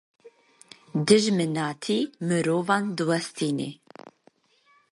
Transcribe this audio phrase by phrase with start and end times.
[1.07, 3.69] Dijminatî mirovan diwestîne.